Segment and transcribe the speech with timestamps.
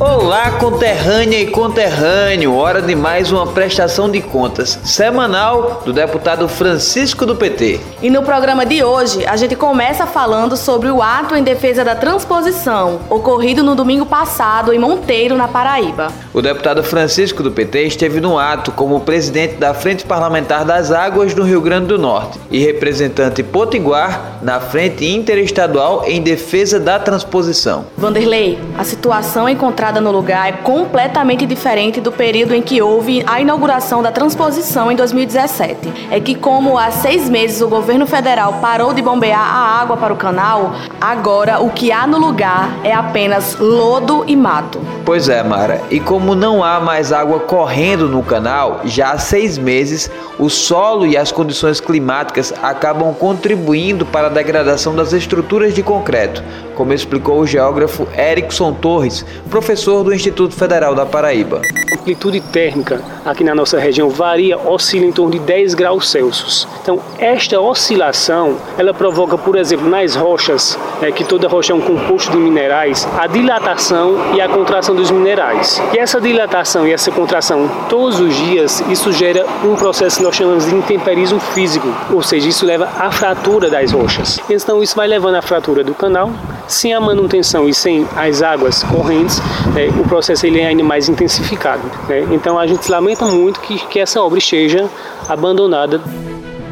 [0.00, 7.24] Olá, conterrânea e conterrâneo, hora de mais uma prestação de contas semanal do deputado Francisco
[7.24, 7.78] do PT.
[8.02, 11.94] E no programa de hoje, a gente começa falando sobre o ato em defesa da
[11.94, 16.08] transposição, ocorrido no domingo passado em Monteiro, na Paraíba.
[16.32, 21.34] O deputado Francisco do PT esteve no ato como presidente da Frente Parlamentar das Águas
[21.34, 27.86] do Rio Grande do Norte e representante potiguar na Frente Interestadual em defesa da transposição.
[27.96, 33.40] Vanderlei, a situação encontrada no lugar é completamente diferente do período em que houve a
[33.40, 36.08] inauguração da transposição em 2017.
[36.10, 40.12] É que, como há seis meses o governo federal parou de bombear a água para
[40.12, 44.80] o canal, agora o que há no lugar é apenas lodo e mato.
[45.04, 45.82] Pois é, Mara.
[45.90, 51.06] E como não há mais água correndo no canal, já há seis meses, o solo
[51.06, 56.42] e as condições climáticas acabam contribuindo para a degradação das estruturas de concreto,
[56.74, 61.60] como explicou o geógrafo Erickson Torres, professor do Instituto Federal da Paraíba.
[61.92, 66.68] A amplitude térmica aqui na nossa região varia, oscila em torno de 10 graus Celsius.
[66.82, 71.80] Então, esta oscilação, ela provoca, por exemplo, nas rochas, é, que toda rocha é um
[71.80, 75.80] composto de minerais, a dilatação e a contração dos minerais.
[75.92, 80.34] E essa dilatação e essa contração todos os dias, isso gera um processo que nós
[80.34, 84.38] chamamos de intemperismo físico, ou seja, isso leva à fratura das rochas.
[84.50, 86.30] Então, isso vai levando à fratura do canal,
[86.66, 89.40] sem a manutenção e sem as águas correntes,
[89.74, 91.82] né, o processo ele é ainda mais intensificado.
[92.08, 92.26] Né?
[92.32, 94.88] Então a gente lamenta muito que, que essa obra esteja
[95.28, 96.00] abandonada.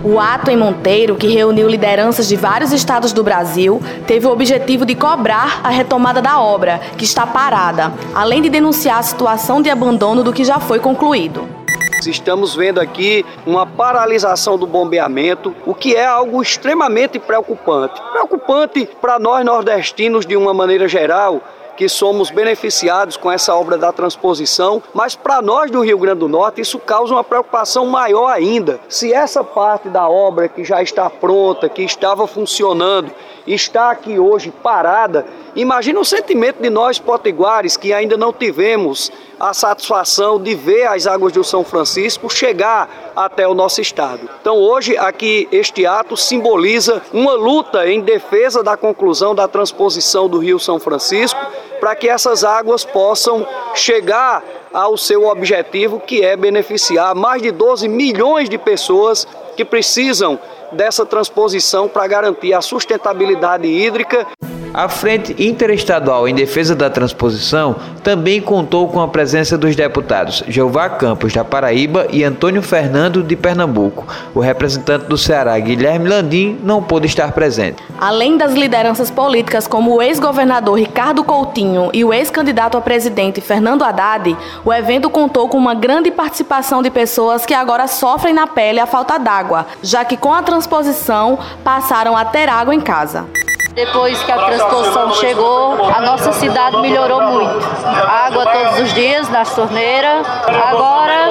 [0.04, 4.84] O ato em Monteiro, que reuniu lideranças de vários estados do Brasil, teve o objetivo
[4.84, 9.70] de cobrar a retomada da obra, que está parada, além de denunciar a situação de
[9.70, 11.61] abandono do que já foi concluído.
[12.06, 18.00] Estamos vendo aqui uma paralisação do bombeamento, o que é algo extremamente preocupante.
[18.12, 21.40] Preocupante para nós nordestinos de uma maneira geral,
[21.76, 26.28] que somos beneficiados com essa obra da transposição, mas para nós do Rio Grande do
[26.28, 28.80] Norte isso causa uma preocupação maior ainda.
[28.88, 33.10] Se essa parte da obra que já está pronta, que estava funcionando,
[33.46, 39.52] está aqui hoje parada, imagina o sentimento de nós potiguares que ainda não tivemos a
[39.52, 44.30] satisfação de ver as águas do São Francisco chegar até o nosso estado.
[44.40, 50.38] Então hoje aqui este ato simboliza uma luta em defesa da conclusão da transposição do
[50.38, 51.40] Rio São Francisco
[51.82, 53.44] para que essas águas possam
[53.74, 54.40] chegar
[54.72, 59.26] ao seu objetivo, que é beneficiar mais de 12 milhões de pessoas
[59.56, 60.38] que precisam
[60.70, 64.28] dessa transposição para garantir a sustentabilidade hídrica.
[64.74, 70.88] A Frente Interestadual em Defesa da Transposição também contou com a presença dos deputados Jeová
[70.88, 74.06] Campos, da Paraíba, e Antônio Fernando, de Pernambuco.
[74.34, 77.82] O representante do Ceará, Guilherme Landim, não pôde estar presente.
[78.00, 83.84] Além das lideranças políticas como o ex-governador Ricardo Coutinho e o ex-candidato a presidente Fernando
[83.84, 84.34] Haddad,
[84.64, 88.86] o evento contou com uma grande participação de pessoas que agora sofrem na pele a
[88.86, 93.26] falta d'água, já que com a transposição passaram a ter água em casa.
[93.74, 97.66] Depois que a transposição chegou, a nossa cidade melhorou muito.
[98.06, 100.26] Água todos os dias nas torneiras.
[100.46, 101.28] Agora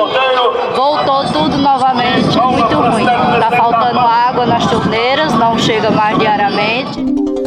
[0.75, 3.05] voltou tudo novamente muito ruim.
[3.35, 6.99] Está faltando água nas torneiras, não chega mais diariamente.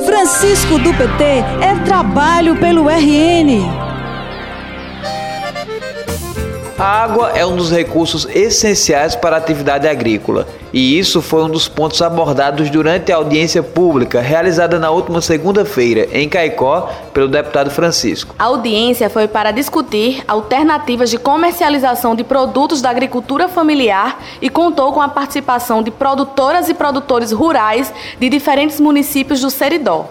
[0.06, 1.24] Francisco do PT
[1.60, 3.83] é trabalho pelo RN.
[6.76, 11.48] A água é um dos recursos essenciais para a atividade agrícola, e isso foi um
[11.48, 17.70] dos pontos abordados durante a audiência pública realizada na última segunda-feira em Caicó pelo deputado
[17.70, 18.34] Francisco.
[18.36, 24.92] A audiência foi para discutir alternativas de comercialização de produtos da agricultura familiar e contou
[24.92, 30.08] com a participação de produtoras e produtores rurais de diferentes municípios do Seridó.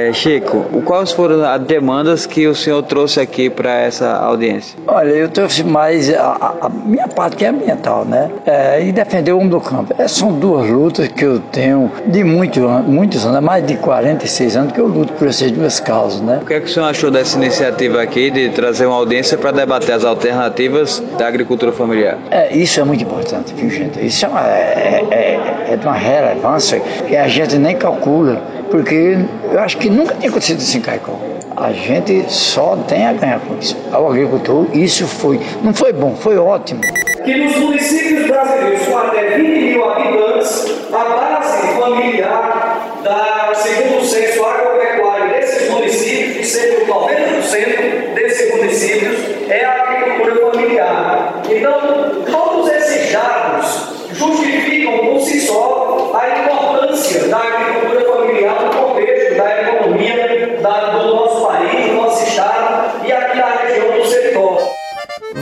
[0.00, 4.78] É, Chico, quais foram as demandas que o senhor trouxe aqui para essa audiência?
[4.86, 8.30] Olha, eu trouxe mais a, a minha parte que é ambiental, né?
[8.46, 9.94] É, e defender o homem do campo.
[9.98, 14.72] É, são duas lutas que eu tenho de muito, muitos anos, mais de 46 anos
[14.72, 16.38] que eu luto por essas duas causas, né?
[16.42, 19.50] O que é que o senhor achou dessa iniciativa aqui de trazer uma audiência para
[19.50, 22.16] debater as alternativas da agricultura familiar?
[22.30, 24.04] É, isso é muito importante, viu, gente?
[24.04, 29.18] Isso é, uma, é, é, é de uma relevância que a gente nem calcula porque
[29.52, 31.18] eu acho que nunca tinha acontecido isso em Caicó.
[31.56, 33.76] A gente só tem a ganhar com isso.
[33.92, 36.80] Ao agricultor, isso foi, não foi bom, foi ótimo.
[37.24, 44.42] Que nos municípios brasileiros com até 20 mil habitantes, a base familiar da, segundo censo
[44.42, 49.19] agropecuário desses municípios, cerca de 90% desses municípios,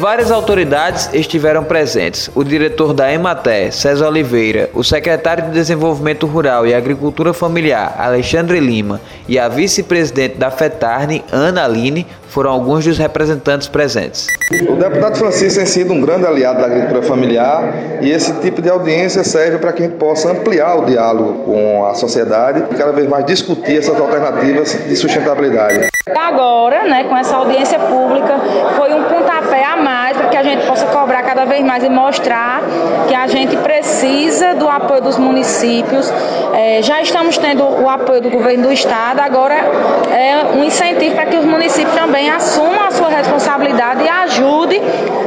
[0.09, 2.31] Várias autoridades estiveram presentes.
[2.35, 8.59] O diretor da Ematé, César Oliveira, o secretário de Desenvolvimento Rural e Agricultura Familiar, Alexandre
[8.59, 14.27] Lima, e a vice-presidente da FETARNE, Ana Aline, foram alguns dos representantes presentes.
[14.71, 18.71] O deputado Francisco tem sido um grande aliado da agricultura familiar e esse tipo de
[18.71, 22.93] audiência serve para que a gente possa ampliar o diálogo com a sociedade e cada
[22.93, 25.89] vez mais discutir essas alternativas de sustentabilidade.
[26.17, 28.39] Agora, né, com essa audiência pública,
[28.77, 29.77] foi um pontapé a
[30.39, 32.61] a gente possa cobrar cada vez mais e mostrar
[33.09, 36.13] que a gente precisa do apoio dos municípios.
[36.55, 41.27] É, já estamos tendo o apoio do governo do estado, agora é um incentivo para
[41.27, 44.81] que os municípios também assumam a sua responsabilidade e ajude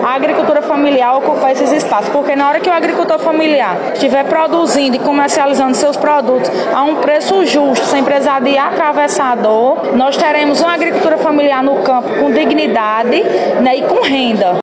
[0.04, 2.10] a agricultura familiar a ocupar esses espaços.
[2.10, 6.96] Porque na hora que o agricultor familiar estiver produzindo e comercializando seus produtos a um
[6.96, 13.24] preço justo, sem precisar de atravessador, nós teremos uma agricultura familiar no campo com dignidade
[13.62, 14.61] né, e com renda.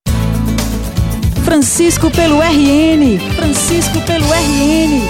[1.48, 3.18] Francisco pelo RN.
[3.34, 5.00] Francisco pelo RN.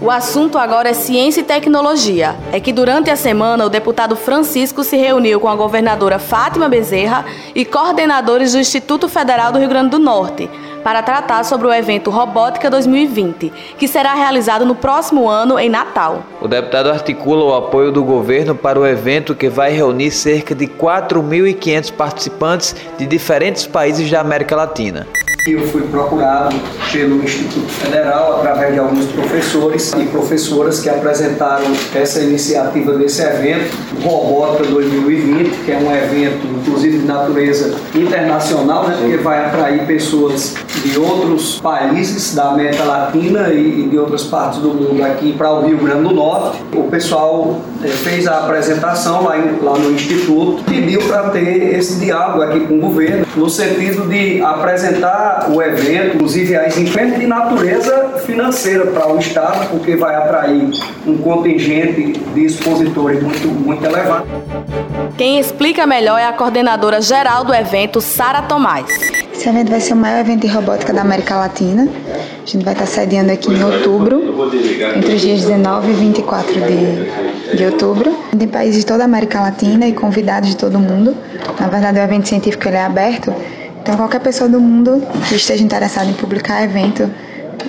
[0.00, 2.34] O assunto agora é ciência e tecnologia.
[2.50, 7.24] É que durante a semana o deputado Francisco se reuniu com a governadora Fátima Bezerra
[7.54, 10.50] e coordenadores do Instituto Federal do Rio Grande do Norte
[10.86, 16.22] para tratar sobre o evento Robótica 2020, que será realizado no próximo ano em Natal.
[16.40, 20.68] O deputado articula o apoio do governo para o evento que vai reunir cerca de
[20.68, 25.08] 4.500 participantes de diferentes países da América Latina.
[25.48, 26.54] Eu fui procurado
[26.92, 33.76] pelo Instituto Federal através de alguns professores e professoras que apresentaram essa iniciativa desse evento,
[34.02, 40.54] Robótica 2020, que é um evento, inclusive de natureza internacional, né, porque vai atrair pessoas
[40.84, 45.66] de outros países da América Latina e de outras partes do mundo aqui para o
[45.66, 46.58] Rio Grande do Norte.
[46.72, 51.96] O pessoal eh, fez a apresentação lá, em, lá no Instituto, pediu para ter esse
[51.98, 57.26] diálogo aqui com o governo, no sentido de apresentar o evento, inclusive as enchentes de
[57.26, 60.70] natureza financeira para o Estado, porque vai atrair
[61.06, 64.26] um contingente de expositores muito, muito elevado.
[65.16, 68.86] Quem explica melhor é a coordenadora geral do evento, Sara Tomás.
[69.32, 71.88] Esse evento vai ser o maior evento de robótica da América Latina.
[72.42, 74.50] A gente vai estar sediando aqui em outubro,
[74.96, 78.16] entre os dias 19 e 24 de, de outubro.
[78.36, 81.16] Tem países de toda a América Latina e convidados de todo mundo.
[81.58, 83.34] Na verdade, o evento científico ele é aberto
[83.86, 87.08] então, qualquer pessoa do mundo que esteja interessada em publicar evento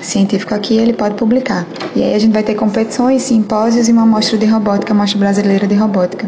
[0.01, 1.63] científico aqui, ele pode publicar.
[1.95, 5.67] E aí a gente vai ter competições, simpósios e uma mostra de robótica, mostra brasileira
[5.67, 6.27] de robótica.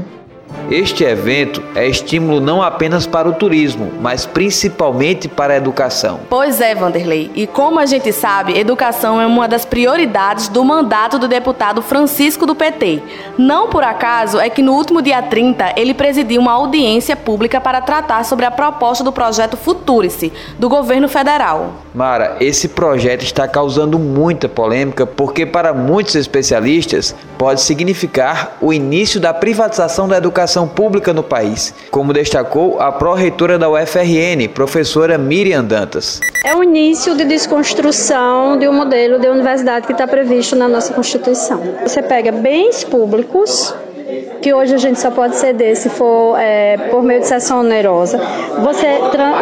[0.72, 6.20] Este evento é estímulo não apenas para o turismo, mas principalmente para a educação.
[6.30, 7.32] Pois é, Vanderlei.
[7.34, 12.46] E como a gente sabe, educação é uma das prioridades do mandato do deputado Francisco
[12.46, 13.02] do PT.
[13.36, 17.82] Não por acaso é que no último dia 30 ele presidiu uma audiência pública para
[17.82, 21.74] tratar sobre a proposta do projeto Futurice, do governo federal.
[21.96, 29.20] Mara, esse projeto está causando muita polêmica porque, para muitos especialistas, pode significar o início
[29.20, 35.64] da privatização da educação pública no país, como destacou a pró-reitora da UFRN, professora Miriam
[35.64, 36.20] Dantas.
[36.46, 40.94] É o início de desconstrução de um modelo de universidade que está previsto na nossa
[40.94, 41.62] Constituição.
[41.84, 43.74] Você pega bens públicos
[44.42, 48.20] que hoje a gente só pode ceder se for é, por meio de sessão onerosa.
[48.64, 48.88] Você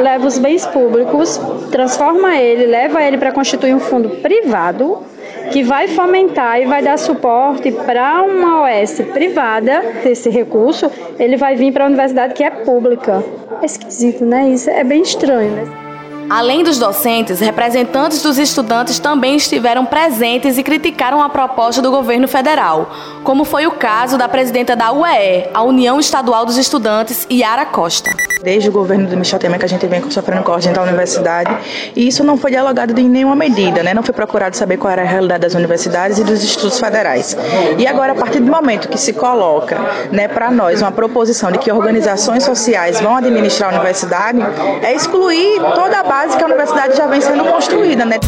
[0.01, 1.39] leva os bens públicos,
[1.71, 5.03] transforma ele, leva ele para constituir um fundo privado
[5.51, 9.84] que vai fomentar e vai dar suporte para uma OS privada.
[10.06, 13.24] Esse recurso ele vai vir para a universidade que é pública.
[13.62, 14.50] É esquisito, né?
[14.50, 15.87] Isso é bem estranho, né?
[16.29, 22.27] Além dos docentes, representantes dos estudantes também estiveram presentes e criticaram a proposta do governo
[22.27, 22.91] federal,
[23.24, 28.12] como foi o caso da presidenta da UEE, a União Estadual dos Estudantes, Yara Costa.
[28.43, 31.50] Desde o governo do Michel Temer que a gente vem sofrendo corte da universidade
[31.96, 33.93] e isso não foi dialogado em nenhuma medida, né?
[33.93, 37.38] não foi procurado saber qual era a realidade das universidades e dos institutos federais.
[37.77, 39.77] E agora, a partir do momento que se coloca
[40.12, 44.39] né, para nós uma proposição de que organizações sociais vão administrar a universidade,
[44.84, 48.19] é excluir toda a base base que a universidade já vem sendo construída, né?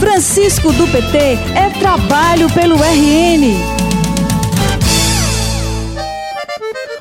[0.00, 1.18] Francisco do PT
[1.54, 3.85] é trabalho pelo RN.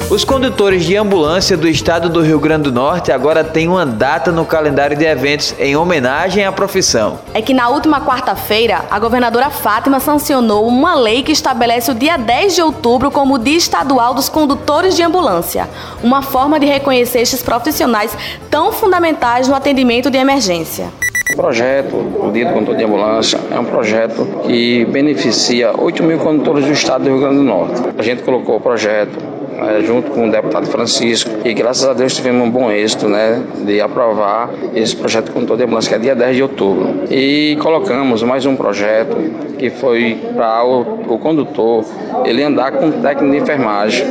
[0.07, 4.31] Os condutores de ambulância do estado do Rio Grande do Norte agora têm uma data
[4.31, 7.17] no calendário de eventos em homenagem à profissão.
[7.33, 12.17] É que na última quarta-feira, a governadora Fátima sancionou uma lei que estabelece o dia
[12.17, 15.67] 10 de outubro como o Dia Estadual dos Condutores de Ambulância,
[16.03, 18.15] uma forma de reconhecer estes profissionais
[18.51, 20.85] tão fundamentais no atendimento de emergência.
[21.33, 26.19] O projeto, o Dia do Condutor de Ambulância, é um projeto que beneficia 8 mil
[26.19, 27.81] condutores do estado do Rio Grande do Norte.
[27.97, 32.15] A gente colocou o projeto é, junto com o deputado Francisco, e graças a Deus
[32.15, 35.99] tivemos um bom êxito né, de aprovar esse projeto de condutor de ambulância, que é
[35.99, 37.03] dia 10 de outubro.
[37.09, 39.15] E colocamos mais um projeto
[39.57, 41.85] que foi para o, o, condutor
[42.25, 44.05] ele andar com técnico de enfermagem.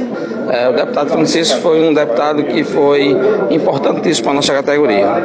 [0.50, 3.16] É, o deputado Francisco foi um deputado que foi
[3.50, 5.24] importantíssimo para a nossa categoria.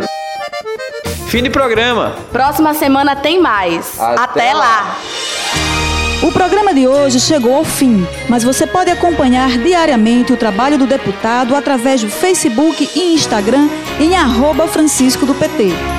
[1.27, 2.13] Fim de programa.
[2.31, 3.99] Próxima semana tem mais.
[3.99, 4.59] Até, Até lá.
[4.59, 4.97] lá.
[6.21, 10.85] O programa de hoje chegou ao fim, mas você pode acompanhar diariamente o trabalho do
[10.85, 13.69] deputado através do Facebook e Instagram
[14.01, 15.98] em arroba Francisco do PT.